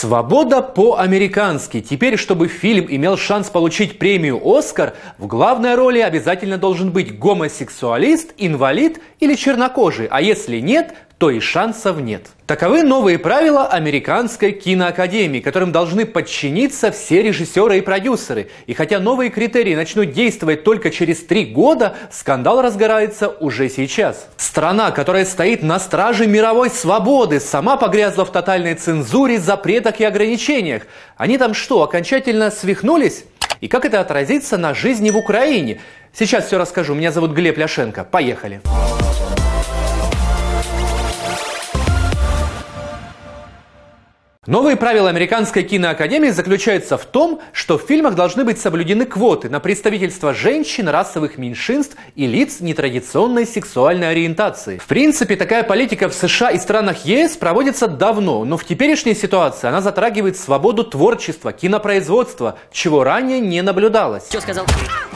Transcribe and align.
Свобода 0.00 0.62
по-американски. 0.62 1.82
Теперь, 1.82 2.16
чтобы 2.16 2.48
фильм 2.48 2.86
имел 2.88 3.18
шанс 3.18 3.50
получить 3.50 3.98
премию 3.98 4.40
«Оскар», 4.42 4.94
в 5.18 5.26
главной 5.26 5.74
роли 5.74 5.98
обязательно 5.98 6.56
должен 6.56 6.90
быть 6.90 7.18
гомосексуалист, 7.18 8.32
инвалид 8.38 8.98
или 9.18 9.34
чернокожий, 9.34 10.06
а 10.10 10.22
если 10.22 10.58
нет, 10.58 10.94
то 11.20 11.28
и 11.28 11.38
шансов 11.38 12.00
нет. 12.00 12.28
Таковы 12.46 12.82
новые 12.82 13.18
правила 13.18 13.66
Американской 13.66 14.52
киноакадемии, 14.52 15.40
которым 15.40 15.70
должны 15.70 16.06
подчиниться 16.06 16.90
все 16.90 17.20
режиссеры 17.20 17.76
и 17.76 17.82
продюсеры. 17.82 18.48
И 18.66 18.72
хотя 18.72 19.00
новые 19.00 19.28
критерии 19.28 19.74
начнут 19.74 20.12
действовать 20.12 20.64
только 20.64 20.90
через 20.90 21.22
три 21.22 21.44
года, 21.44 21.94
скандал 22.10 22.62
разгорается 22.62 23.28
уже 23.28 23.68
сейчас. 23.68 24.28
Страна, 24.38 24.92
которая 24.92 25.26
стоит 25.26 25.62
на 25.62 25.78
страже 25.78 26.26
мировой 26.26 26.70
свободы, 26.70 27.38
сама 27.38 27.76
погрязла 27.76 28.24
в 28.24 28.32
тотальной 28.32 28.72
цензуре, 28.72 29.38
запретах 29.38 30.00
и 30.00 30.04
ограничениях. 30.04 30.84
Они 31.18 31.36
там 31.36 31.52
что, 31.52 31.82
окончательно 31.82 32.50
свихнулись? 32.50 33.24
И 33.60 33.68
как 33.68 33.84
это 33.84 34.00
отразится 34.00 34.56
на 34.56 34.72
жизни 34.72 35.10
в 35.10 35.18
Украине? 35.18 35.82
Сейчас 36.14 36.46
все 36.46 36.56
расскажу. 36.56 36.94
Меня 36.94 37.12
зовут 37.12 37.32
Глеб 37.32 37.58
Ляшенко. 37.58 38.04
Поехали. 38.04 38.62
Поехали. 38.64 38.99
Новые 44.50 44.74
правила 44.74 45.08
Американской 45.08 45.62
киноакадемии 45.62 46.30
заключаются 46.30 46.98
в 46.98 47.04
том, 47.04 47.40
что 47.52 47.78
в 47.78 47.82
фильмах 47.82 48.16
должны 48.16 48.44
быть 48.44 48.60
соблюдены 48.60 49.04
квоты 49.04 49.48
на 49.48 49.60
представительство 49.60 50.34
женщин, 50.34 50.88
расовых 50.88 51.38
меньшинств 51.38 51.96
и 52.16 52.26
лиц 52.26 52.58
нетрадиционной 52.58 53.46
сексуальной 53.46 54.10
ориентации. 54.10 54.78
В 54.78 54.86
принципе, 54.86 55.36
такая 55.36 55.62
политика 55.62 56.08
в 56.08 56.14
США 56.14 56.50
и 56.50 56.58
странах 56.58 57.04
ЕС 57.04 57.36
проводится 57.36 57.86
давно, 57.86 58.44
но 58.44 58.56
в 58.56 58.64
теперешней 58.64 59.14
ситуации 59.14 59.68
она 59.68 59.80
затрагивает 59.82 60.36
свободу 60.36 60.82
творчества, 60.82 61.52
кинопроизводства, 61.52 62.58
чего 62.72 63.04
ранее 63.04 63.38
не 63.38 63.62
наблюдалось. 63.62 64.26
Что 64.30 64.40
сказал? 64.40 64.66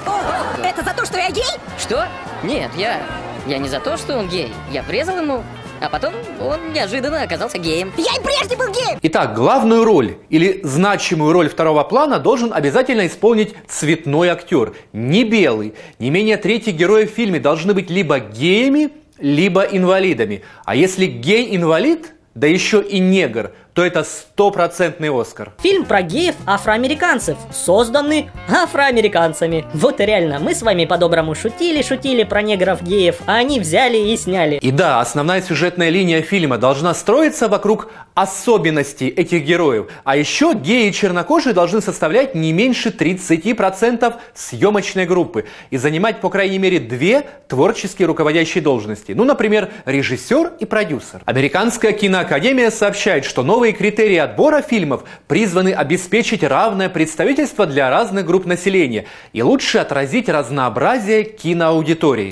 О, 0.06 0.64
это 0.64 0.84
за 0.84 0.94
то, 0.94 1.04
что 1.04 1.18
я 1.18 1.32
гей? 1.32 1.42
Что? 1.76 2.06
Нет, 2.44 2.70
я... 2.76 3.02
Я 3.48 3.58
не 3.58 3.68
за 3.68 3.80
то, 3.80 3.96
что 3.96 4.16
он 4.16 4.28
гей. 4.28 4.52
Я 4.70 4.82
врезал 4.82 5.18
ему 5.18 5.42
а 5.84 5.90
потом 5.90 6.14
он 6.40 6.72
неожиданно 6.72 7.22
оказался 7.22 7.58
геем. 7.58 7.92
Я 7.96 8.14
и 8.18 8.24
прежде 8.24 8.56
был 8.56 8.72
геем! 8.72 8.98
Итак, 9.02 9.34
главную 9.34 9.84
роль 9.84 10.16
или 10.30 10.60
значимую 10.62 11.32
роль 11.32 11.48
второго 11.48 11.84
плана 11.84 12.18
должен 12.18 12.52
обязательно 12.54 13.06
исполнить 13.06 13.54
цветной 13.68 14.28
актер. 14.28 14.72
Не 14.92 15.24
белый. 15.24 15.74
Не 15.98 16.10
менее 16.10 16.38
третий 16.38 16.70
герои 16.70 17.04
в 17.04 17.10
фильме 17.10 17.38
должны 17.38 17.74
быть 17.74 17.90
либо 17.90 18.18
геями, 18.18 18.90
либо 19.18 19.62
инвалидами. 19.62 20.42
А 20.64 20.74
если 20.74 21.06
гей-инвалид, 21.06 22.14
да 22.34 22.46
еще 22.46 22.82
и 22.82 22.98
негр– 22.98 23.52
то 23.74 23.84
это 23.84 24.04
стопроцентный 24.04 25.10
Оскар. 25.10 25.52
Фильм 25.58 25.84
про 25.84 26.00
геев-афроамериканцев, 26.02 27.36
созданный 27.52 28.30
афроамериканцами. 28.48 29.64
Вот 29.74 30.00
реально, 30.00 30.38
мы 30.38 30.54
с 30.54 30.62
вами 30.62 30.84
по-доброму 30.84 31.34
шутили-шутили 31.34 32.22
про 32.22 32.42
негров-геев, 32.42 33.16
а 33.26 33.34
они 33.34 33.58
взяли 33.58 33.98
и 33.98 34.16
сняли. 34.16 34.56
И 34.56 34.70
да, 34.70 35.00
основная 35.00 35.42
сюжетная 35.42 35.88
линия 35.88 36.22
фильма 36.22 36.56
должна 36.56 36.94
строиться 36.94 37.48
вокруг 37.48 37.90
особенностей 38.14 39.08
этих 39.08 39.44
героев. 39.44 39.88
А 40.04 40.16
еще 40.16 40.54
геи 40.54 40.88
и 40.88 40.92
чернокожие 40.92 41.52
должны 41.52 41.80
составлять 41.80 42.36
не 42.36 42.52
меньше 42.52 42.90
30% 42.90 44.14
съемочной 44.34 45.06
группы 45.06 45.46
и 45.70 45.76
занимать, 45.76 46.20
по 46.20 46.30
крайней 46.30 46.58
мере, 46.58 46.78
две 46.78 47.26
творческие 47.48 48.06
руководящие 48.06 48.62
должности. 48.62 49.12
Ну, 49.12 49.24
например, 49.24 49.70
режиссер 49.84 50.52
и 50.60 50.64
продюсер. 50.64 51.22
Американская 51.24 51.92
киноакадемия 51.92 52.70
сообщает, 52.70 53.24
что 53.24 53.42
новый 53.42 53.63
Новые 53.64 53.78
критерии 53.78 54.18
отбора 54.18 54.60
фильмов 54.60 55.04
призваны 55.26 55.72
обеспечить 55.72 56.42
равное 56.42 56.90
представительство 56.90 57.64
для 57.64 57.88
разных 57.88 58.26
групп 58.26 58.44
населения 58.44 59.06
и 59.32 59.40
лучше 59.42 59.78
отразить 59.78 60.28
разнообразие 60.28 61.24
киноаудитории. 61.24 62.30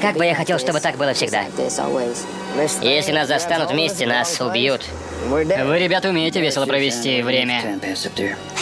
Как 0.00 0.16
бы 0.16 0.24
я 0.24 0.34
хотел, 0.34 0.58
чтобы 0.58 0.80
так 0.80 0.96
было 0.96 1.12
всегда. 1.12 1.44
Если 2.82 3.12
нас 3.12 3.28
застанут 3.28 3.70
вместе, 3.70 4.04
нас 4.04 4.40
убьют. 4.40 4.84
Вы, 5.28 5.44
ребята, 5.44 6.08
умеете 6.08 6.40
весело 6.40 6.66
провести 6.66 7.22
время. 7.22 7.78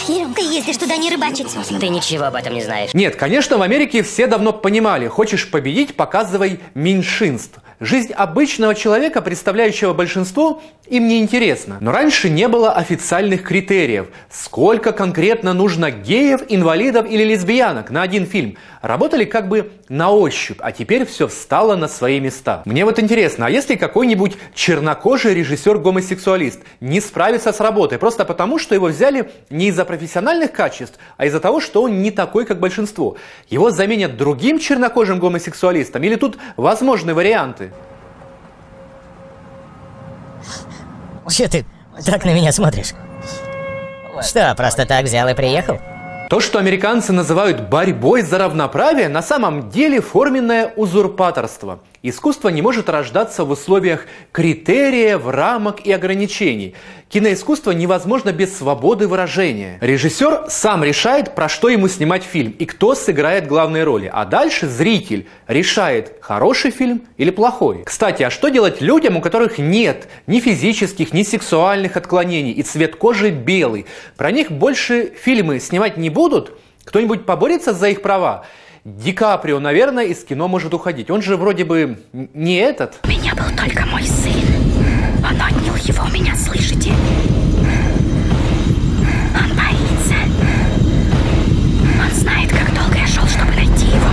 Ты 0.05 0.41
ездишь 0.43 0.77
туда 0.77 0.97
не 0.97 1.09
рыбачить. 1.09 1.47
Ты 1.79 1.87
ничего 1.87 2.25
об 2.25 2.35
этом 2.35 2.53
не 2.53 2.61
знаешь. 2.61 2.93
Нет, 2.93 3.15
конечно, 3.15 3.57
в 3.57 3.63
Америке 3.63 4.03
все 4.03 4.27
давно 4.27 4.53
понимали, 4.53 5.07
хочешь 5.07 5.49
победить, 5.49 5.95
показывай 5.95 6.59
меньшинств. 6.75 7.57
Жизнь 7.79 8.11
обычного 8.11 8.73
человека, 8.73 9.21
представляющего 9.21 9.93
большинство, 9.93 10.63
им 10.87 11.07
не 11.07 11.19
интересна. 11.19 11.77
Но 11.79 11.91
раньше 11.91 12.27
не 12.27 12.47
было 12.47 12.71
официальных 12.71 13.43
критериев, 13.43 14.07
сколько 14.31 14.91
конкретно 14.93 15.53
нужно 15.53 15.91
геев, 15.91 16.41
инвалидов 16.49 17.05
или 17.07 17.23
лесбиянок 17.23 17.91
на 17.91 18.01
один 18.01 18.25
фильм. 18.25 18.57
Работали 18.81 19.25
как 19.25 19.47
бы 19.47 19.71
на 19.89 20.11
ощупь, 20.11 20.57
а 20.61 20.71
теперь 20.71 21.05
все 21.05 21.27
встало 21.27 21.75
на 21.75 21.87
свои 21.87 22.19
места. 22.19 22.63
Мне 22.65 22.83
вот 22.83 22.99
интересно, 22.99 23.45
а 23.45 23.49
если 23.49 23.75
какой-нибудь 23.75 24.37
чернокожий 24.55 25.35
режиссер-гомосексуалист 25.35 26.61
не 26.79 26.99
справится 26.99 27.51
с 27.51 27.59
работой 27.59 27.99
просто 27.99 28.25
потому, 28.25 28.57
что 28.57 28.73
его 28.73 28.87
взяли 28.87 29.29
не 29.49 29.67
из-за 29.67 29.85
профессиональных 29.85 30.51
качеств, 30.51 30.97
а 31.17 31.25
из-за 31.25 31.39
того, 31.39 31.59
что 31.59 31.83
он 31.83 32.01
не 32.01 32.11
такой, 32.11 32.45
как 32.45 32.59
большинство, 32.59 33.17
его 33.49 33.69
заменят 33.69 34.17
другим 34.17 34.57
чернокожим 34.57 35.19
гомосексуалистом 35.19 36.01
или 36.03 36.15
тут 36.15 36.37
возможны 36.55 37.13
варианты? 37.13 37.66
Че 41.29 41.47
ты 41.47 41.65
так 42.05 42.25
на 42.25 42.33
меня 42.33 42.51
смотришь? 42.51 42.93
Что, 44.23 44.53
просто 44.55 44.85
так 44.85 45.05
взял 45.05 45.27
и 45.27 45.33
приехал? 45.33 45.79
То, 46.29 46.41
что 46.41 46.59
американцы 46.59 47.13
называют 47.13 47.69
борьбой 47.69 48.21
за 48.21 48.37
равноправие, 48.37 49.07
на 49.07 49.21
самом 49.21 49.69
деле 49.69 50.01
форменное 50.01 50.73
узурпаторство. 50.75 51.79
Искусство 52.03 52.49
не 52.49 52.61
может 52.61 52.89
рождаться 52.89 53.43
в 53.43 53.51
условиях 53.51 54.05
критериев, 54.31 55.25
рамок 55.25 55.85
и 55.85 55.91
ограничений. 55.91 56.75
Киноискусство 57.09 57.71
невозможно 57.71 58.33
без 58.33 58.57
свободы 58.57 59.07
выражения. 59.07 59.77
Режиссер 59.79 60.47
сам 60.49 60.83
решает, 60.83 61.35
про 61.35 61.47
что 61.47 61.69
ему 61.69 61.87
снимать 61.87 62.23
фильм 62.23 62.51
и 62.51 62.65
кто 62.65 62.95
сыграет 62.95 63.47
главные 63.47 63.85
роли. 63.85 64.11
А 64.13 64.25
дальше 64.25 64.67
зритель 64.67 65.27
решает, 65.47 66.17
хороший 66.21 66.71
фильм 66.71 67.03
или 67.15 67.31
плохой. 67.31 67.83
Кстати, 67.85 68.23
а 68.23 68.29
что 68.29 68.49
делать 68.49 68.81
людям, 68.81 69.15
у 69.15 69.21
которых 69.21 69.57
нет 69.57 70.07
ни 70.27 70.41
физических, 70.41 71.13
ни 71.13 71.23
сексуальных 71.23 71.95
отклонений 71.95 72.51
и 72.51 72.61
цвет 72.61 72.97
кожи 72.97 73.31
белый? 73.31 73.85
Про 74.17 74.31
них 74.31 74.51
больше 74.51 75.13
фильмы 75.17 75.61
снимать 75.61 75.95
не 75.97 76.09
будут? 76.17 76.57
Кто-нибудь 76.83 77.27
поборется 77.27 77.73
за 77.73 77.89
их 77.89 78.01
права? 78.01 78.43
Ди 78.83 79.13
Каприо, 79.13 79.59
наверное, 79.59 80.05
из 80.05 80.23
кино 80.23 80.47
может 80.47 80.73
уходить. 80.73 81.11
Он 81.11 81.21
же 81.21 81.37
вроде 81.37 81.63
бы 81.63 81.99
не 82.11 82.55
этот. 82.55 82.99
У 83.03 83.07
меня 83.07 83.35
был 83.35 83.55
только 83.55 83.85
мой 83.85 84.03
сын. 84.03 84.31
Он 85.19 85.39
отнял 85.39 85.75
его 85.75 86.03
у 86.03 86.11
меня, 86.11 86.33
слышите? 86.35 86.91
Он 89.35 89.49
боится. 89.55 90.15
Он 92.01 92.11
знает, 92.11 92.49
как 92.49 92.73
долго 92.73 92.97
я 92.97 93.05
шел, 93.05 93.25
чтобы 93.27 93.51
найти 93.51 93.85
его. 93.85 94.09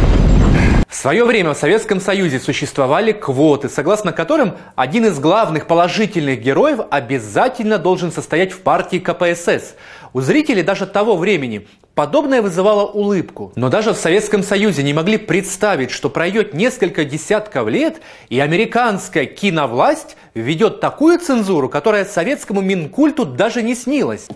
В 0.87 0.95
свое 0.95 1.25
время 1.25 1.55
в 1.55 1.57
Советском 1.57 2.01
Союзе 2.01 2.39
существовали 2.39 3.13
квоты, 3.13 3.71
согласно 3.71 4.13
которым 4.13 4.57
один 4.75 5.07
из 5.07 5.19
главных 5.19 5.67
положительных 5.67 6.41
героев 6.41 6.81
обязательно 6.91 7.79
должен 7.79 8.13
состоять 8.13 8.53
в 8.53 8.61
партии 8.61 8.99
КПСС. 8.99 9.75
У 10.13 10.21
зрителей 10.21 10.63
даже 10.63 10.87
того 10.87 11.17
времени 11.17 11.67
подобное 11.95 12.43
вызывало 12.43 12.87
улыбку. 12.87 13.53
Но 13.57 13.69
даже 13.69 13.93
в 13.93 13.97
Советском 13.97 14.43
Союзе 14.43 14.83
не 14.83 14.93
могли 14.93 15.17
представить, 15.17 15.91
что 15.91 16.11
пройдет 16.11 16.55
несколько 16.55 17.05
десятков 17.05 17.69
лет, 17.69 18.01
и 18.29 18.41
американская 18.41 19.27
киновласть 19.27 20.17
введет 20.35 20.81
такую 20.81 21.19
цензуру, 21.19 21.69
которая 21.69 22.05
советскому 22.05 22.61
Минкульту 22.61 23.25
даже 23.25 23.63
не 23.63 23.75
снилась. 23.75 24.27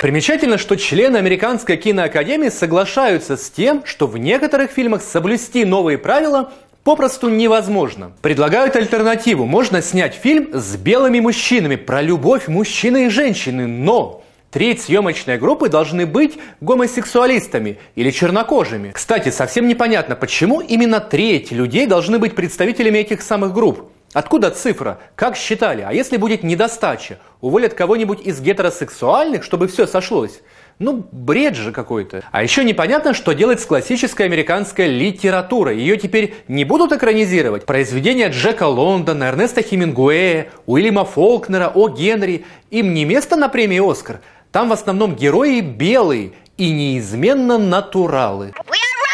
Примечательно, 0.00 0.58
что 0.58 0.76
члены 0.76 1.16
Американской 1.16 1.76
киноакадемии 1.76 2.48
соглашаются 2.48 3.36
с 3.36 3.50
тем, 3.50 3.82
что 3.84 4.06
в 4.06 4.18
некоторых 4.18 4.70
фильмах 4.70 5.02
соблюсти 5.02 5.64
новые 5.64 5.98
правила 5.98 6.52
попросту 6.84 7.28
невозможно. 7.28 8.12
Предлагают 8.22 8.74
альтернативу. 8.76 9.46
Можно 9.46 9.82
снять 9.82 10.14
фильм 10.14 10.50
с 10.52 10.76
белыми 10.76 11.20
мужчинами 11.20 11.76
про 11.76 12.02
любовь 12.02 12.48
мужчины 12.48 13.06
и 13.06 13.08
женщины, 13.08 13.66
но 13.66 14.22
Треть 14.52 14.82
съемочной 14.82 15.38
группы 15.38 15.70
должны 15.70 16.04
быть 16.04 16.34
гомосексуалистами 16.60 17.78
или 17.94 18.10
чернокожими. 18.10 18.90
Кстати, 18.90 19.30
совсем 19.30 19.66
непонятно, 19.66 20.14
почему 20.14 20.60
именно 20.60 21.00
треть 21.00 21.52
людей 21.52 21.86
должны 21.86 22.18
быть 22.18 22.34
представителями 22.34 22.98
этих 22.98 23.22
самых 23.22 23.54
групп. 23.54 23.90
Откуда 24.12 24.50
цифра? 24.50 24.98
Как 25.14 25.36
считали? 25.36 25.82
А 25.82 25.92
если 25.92 26.18
будет 26.18 26.42
недостача? 26.42 27.18
Уволят 27.40 27.72
кого-нибудь 27.72 28.20
из 28.20 28.40
гетеросексуальных, 28.40 29.42
чтобы 29.42 29.68
все 29.68 29.86
сошлось? 29.86 30.40
Ну, 30.78 31.06
бред 31.12 31.54
же 31.54 31.72
какой-то. 31.72 32.22
А 32.30 32.42
еще 32.42 32.64
непонятно, 32.64 33.14
что 33.14 33.32
делать 33.32 33.60
с 33.60 33.66
классической 33.66 34.26
американской 34.26 34.86
литературой. 34.86 35.78
Ее 35.78 35.96
теперь 35.96 36.34
не 36.48 36.64
будут 36.64 36.92
экранизировать. 36.92 37.64
Произведения 37.64 38.28
Джека 38.28 38.66
Лондона, 38.66 39.24
Эрнеста 39.24 39.62
Хемингуэя, 39.62 40.50
Уильяма 40.66 41.04
Фолкнера, 41.04 41.72
О. 41.74 41.88
Генри. 41.88 42.44
Им 42.70 42.92
не 42.92 43.04
место 43.04 43.36
на 43.36 43.48
премии 43.48 43.80
«Оскар». 43.90 44.20
Там 44.50 44.68
в 44.68 44.72
основном 44.72 45.14
герои 45.14 45.60
белые 45.60 46.32
и 46.58 46.70
неизменно 46.70 47.56
натуралы. 47.56 48.52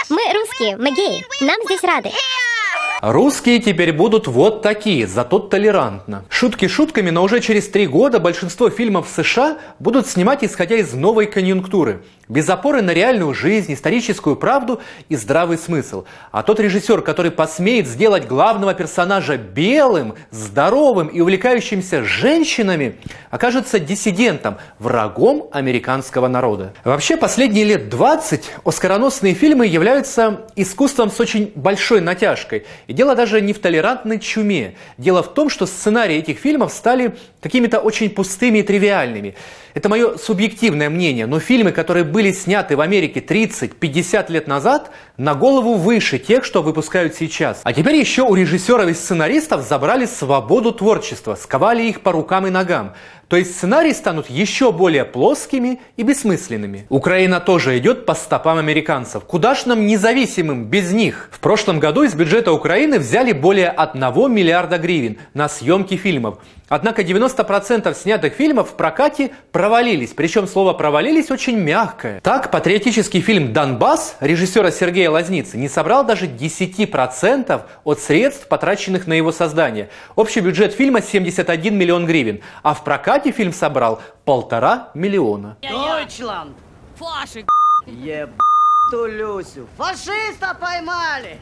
Мы 0.08 0.22
русские, 0.32 0.76
мы 0.76 0.90
геи. 0.90 1.24
Нам 1.40 1.56
здесь 1.66 1.84
рады. 1.84 2.10
Русские 3.00 3.60
теперь 3.60 3.92
будут 3.92 4.26
вот 4.26 4.62
такие, 4.62 5.06
зато 5.06 5.38
толерантно. 5.38 6.24
Шутки 6.28 6.66
шутками, 6.66 7.10
но 7.10 7.22
уже 7.22 7.38
через 7.40 7.68
три 7.68 7.86
года 7.86 8.18
большинство 8.18 8.70
фильмов 8.70 9.08
в 9.08 9.22
США 9.22 9.58
будут 9.78 10.08
снимать 10.08 10.42
исходя 10.42 10.74
из 10.74 10.92
новой 10.94 11.26
конъюнктуры. 11.26 12.02
Без 12.28 12.46
опоры 12.50 12.82
на 12.82 12.90
реальную 12.90 13.32
жизнь, 13.32 13.72
историческую 13.72 14.36
правду 14.36 14.82
и 15.08 15.16
здравый 15.16 15.56
смысл. 15.56 16.04
А 16.30 16.42
тот 16.42 16.60
режиссер, 16.60 17.00
который 17.00 17.30
посмеет 17.30 17.86
сделать 17.86 18.26
главного 18.26 18.74
персонажа 18.74 19.38
белым, 19.38 20.14
здоровым 20.30 21.08
и 21.08 21.20
увлекающимся 21.20 22.04
женщинами, 22.04 22.96
окажется 23.30 23.78
диссидентом, 23.78 24.58
врагом 24.78 25.48
американского 25.52 26.28
народа. 26.28 26.74
Вообще, 26.84 27.16
последние 27.16 27.64
лет 27.64 27.88
20 27.88 28.50
оскароносные 28.62 29.32
фильмы 29.32 29.66
являются 29.66 30.46
искусством 30.54 31.10
с 31.10 31.18
очень 31.20 31.52
большой 31.54 32.02
натяжкой. 32.02 32.66
И 32.88 32.92
дело 32.92 33.14
даже 33.14 33.40
не 33.40 33.54
в 33.54 33.58
толерантной 33.58 34.18
чуме. 34.18 34.74
Дело 34.98 35.22
в 35.22 35.32
том, 35.32 35.48
что 35.48 35.64
сценарии 35.64 36.16
этих 36.16 36.38
фильмов 36.38 36.72
стали 36.74 37.16
какими-то 37.40 37.78
очень 37.78 38.10
пустыми 38.10 38.58
и 38.58 38.62
тривиальными. 38.62 39.34
Это 39.74 39.88
мое 39.88 40.16
субъективное 40.16 40.90
мнение, 40.90 41.26
но 41.26 41.38
фильмы, 41.38 41.70
которые 41.70 42.02
были 42.02 42.17
сняты 42.32 42.76
в 42.76 42.80
Америке 42.80 43.20
30-50 43.20 44.30
лет 44.30 44.46
назад, 44.46 44.90
на 45.16 45.34
голову 45.34 45.74
выше 45.74 46.18
тех, 46.18 46.44
что 46.44 46.62
выпускают 46.62 47.14
сейчас. 47.14 47.60
А 47.64 47.72
теперь 47.72 47.96
еще 47.96 48.22
у 48.22 48.34
режиссеров 48.34 48.88
и 48.88 48.94
сценаристов 48.94 49.62
забрали 49.62 50.06
свободу 50.06 50.72
творчества, 50.72 51.34
сковали 51.34 51.84
их 51.84 52.02
по 52.02 52.12
рукам 52.12 52.46
и 52.46 52.50
ногам. 52.50 52.94
То 53.28 53.36
есть 53.36 53.54
сценарии 53.54 53.92
станут 53.92 54.30
еще 54.30 54.72
более 54.72 55.04
плоскими 55.04 55.80
и 55.98 56.02
бессмысленными. 56.02 56.86
Украина 56.88 57.40
тоже 57.40 57.76
идет 57.76 58.06
по 58.06 58.14
стопам 58.14 58.56
американцев. 58.56 59.24
Куда 59.24 59.54
ж 59.54 59.66
нам 59.66 59.86
независимым 59.86 60.64
без 60.64 60.92
них? 60.92 61.28
В 61.30 61.40
прошлом 61.40 61.78
году 61.78 62.04
из 62.04 62.14
бюджета 62.14 62.52
Украины 62.52 62.98
взяли 62.98 63.32
более 63.32 63.68
1 63.68 64.32
миллиарда 64.32 64.78
гривен 64.78 65.18
на 65.34 65.48
съемки 65.48 65.96
фильмов. 65.96 66.38
Однако 66.70 67.02
90% 67.02 67.94
снятых 67.94 68.34
фильмов 68.34 68.70
в 68.70 68.74
прокате 68.74 69.30
провалились. 69.52 70.10
Причем 70.10 70.46
слово 70.46 70.74
«провалились» 70.74 71.30
очень 71.30 71.58
мягкое. 71.58 72.20
Так, 72.20 72.50
патриотический 72.50 73.22
фильм 73.22 73.54
«Донбасс» 73.54 74.16
режиссера 74.20 74.70
Сергея 74.70 75.10
Лазницы 75.10 75.56
не 75.56 75.68
собрал 75.68 76.04
даже 76.04 76.26
10% 76.26 77.62
от 77.84 78.00
средств, 78.00 78.48
потраченных 78.48 79.06
на 79.06 79.14
его 79.14 79.32
создание. 79.32 79.88
Общий 80.14 80.40
бюджет 80.40 80.74
фильма 80.74 81.00
71 81.00 81.74
миллион 81.74 82.04
гривен, 82.04 82.40
а 82.62 82.74
в 82.74 82.84
прокате 82.84 83.17
фильм 83.32 83.52
собрал 83.52 84.00
полтора 84.24 84.90
миллиона. 84.94 85.56
Дойчланд! 85.62 86.56
Фашик! 86.96 87.48
Еб... 87.86 88.30
ту 88.90 89.06
Люсю! 89.06 89.66
Фашиста 89.76 90.56
поймали! 90.58 91.38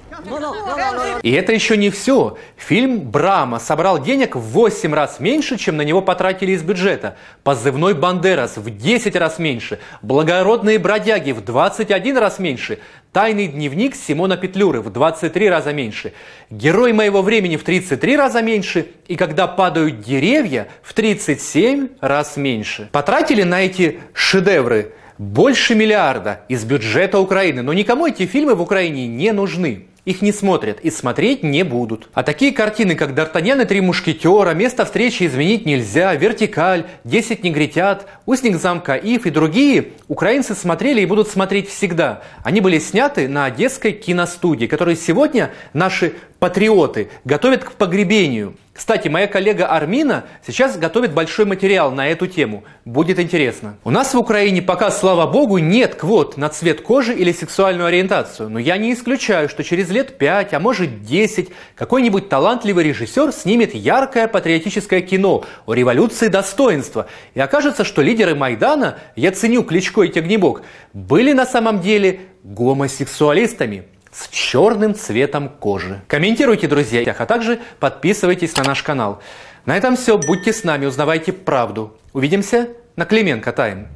И 1.22 1.32
это 1.32 1.52
еще 1.52 1.76
не 1.76 1.90
все. 1.90 2.38
Фильм 2.56 3.00
«Брама» 3.10 3.58
собрал 3.58 4.02
денег 4.02 4.36
в 4.36 4.40
8 4.40 4.94
раз 4.94 5.20
меньше, 5.20 5.56
чем 5.56 5.76
на 5.76 5.82
него 5.82 6.02
потратили 6.02 6.52
из 6.52 6.62
бюджета. 6.62 7.16
Позывной 7.42 7.94
«Бандерас» 7.94 8.56
в 8.56 8.70
10 8.70 9.16
раз 9.16 9.38
меньше. 9.38 9.78
«Благородные 10.02 10.78
бродяги» 10.78 11.32
в 11.32 11.44
21 11.44 12.18
раз 12.18 12.38
меньше. 12.38 12.78
«Тайный 13.12 13.46
дневник» 13.46 13.94
Симона 13.94 14.36
Петлюры 14.36 14.80
в 14.80 14.90
23 14.90 15.48
раза 15.48 15.72
меньше. 15.72 16.12
«Герой 16.50 16.92
моего 16.92 17.22
времени» 17.22 17.56
в 17.56 17.64
33 17.64 18.16
раза 18.16 18.42
меньше. 18.42 18.88
И 19.06 19.16
«Когда 19.16 19.46
падают 19.46 20.00
деревья» 20.00 20.68
в 20.82 20.92
37 20.92 21.88
раз 22.00 22.36
меньше. 22.36 22.88
Потратили 22.92 23.42
на 23.42 23.62
эти 23.62 24.00
шедевры 24.12 24.92
больше 25.18 25.74
миллиарда 25.74 26.40
из 26.48 26.64
бюджета 26.64 27.18
Украины, 27.18 27.62
но 27.62 27.72
никому 27.72 28.06
эти 28.06 28.26
фильмы 28.26 28.54
в 28.54 28.62
Украине 28.62 29.06
не 29.06 29.32
нужны. 29.32 29.86
Их 30.06 30.22
не 30.22 30.30
смотрят 30.30 30.78
и 30.82 30.90
смотреть 30.92 31.42
не 31.42 31.64
будут. 31.64 32.08
А 32.14 32.22
такие 32.22 32.52
картины, 32.52 32.94
как 32.94 33.10
«Д'Артаньян 33.10 33.62
и 33.62 33.64
три 33.64 33.80
мушкетера», 33.80 34.54
«Место 34.54 34.84
встречи 34.84 35.26
изменить 35.26 35.66
нельзя», 35.66 36.14
«Вертикаль», 36.14 36.84
«Десять 37.02 37.42
негритят», 37.42 38.06
«Устник 38.24 38.56
замка 38.56 38.94
Ив» 38.94 39.26
и 39.26 39.30
другие 39.30 39.88
украинцы 40.06 40.54
смотрели 40.54 41.00
и 41.00 41.06
будут 41.06 41.26
смотреть 41.28 41.68
всегда. 41.68 42.22
Они 42.44 42.60
были 42.60 42.78
сняты 42.78 43.26
на 43.26 43.46
Одесской 43.46 43.90
киностудии, 43.90 44.66
которые 44.66 44.94
сегодня 44.94 45.50
наши 45.72 46.12
патриоты 46.38 47.08
готовят 47.24 47.64
к 47.64 47.72
погребению. 47.72 48.56
Кстати, 48.76 49.08
моя 49.08 49.26
коллега 49.26 49.68
Армина 49.68 50.24
сейчас 50.46 50.76
готовит 50.76 51.14
большой 51.14 51.46
материал 51.46 51.92
на 51.92 52.08
эту 52.08 52.26
тему. 52.26 52.64
Будет 52.84 53.18
интересно. 53.18 53.78
У 53.84 53.90
нас 53.90 54.12
в 54.12 54.18
Украине 54.18 54.60
пока, 54.60 54.90
слава 54.90 55.26
богу, 55.26 55.56
нет 55.56 55.94
квот 55.94 56.36
на 56.36 56.50
цвет 56.50 56.82
кожи 56.82 57.14
или 57.14 57.32
сексуальную 57.32 57.86
ориентацию. 57.86 58.50
Но 58.50 58.58
я 58.58 58.76
не 58.76 58.92
исключаю, 58.92 59.48
что 59.48 59.64
через 59.64 59.88
лет 59.88 60.18
5, 60.18 60.52
а 60.52 60.60
может 60.60 61.02
10, 61.04 61.48
какой-нибудь 61.74 62.28
талантливый 62.28 62.84
режиссер 62.84 63.32
снимет 63.32 63.74
яркое 63.74 64.28
патриотическое 64.28 65.00
кино 65.00 65.46
о 65.64 65.72
революции 65.72 66.28
достоинства. 66.28 67.06
И 67.32 67.40
окажется, 67.40 67.82
что 67.82 68.02
лидеры 68.02 68.34
Майдана, 68.34 68.98
я 69.16 69.32
ценю 69.32 69.62
Кличко 69.62 70.02
и 70.02 70.08
Тягнебок, 70.08 70.60
были 70.92 71.32
на 71.32 71.46
самом 71.46 71.80
деле 71.80 72.20
гомосексуалистами 72.44 73.86
с 74.16 74.28
черным 74.28 74.94
цветом 74.94 75.48
кожи. 75.48 76.00
Комментируйте, 76.08 76.68
друзья, 76.68 77.14
а 77.18 77.26
также 77.26 77.60
подписывайтесь 77.80 78.56
на 78.56 78.64
наш 78.64 78.82
канал. 78.82 79.20
На 79.66 79.76
этом 79.76 79.96
все. 79.96 80.16
Будьте 80.16 80.52
с 80.52 80.64
нами, 80.64 80.86
узнавайте 80.86 81.32
правду. 81.32 81.98
Увидимся 82.14 82.68
на 82.96 83.04
Клименко 83.04 83.52
Тайм. 83.52 83.88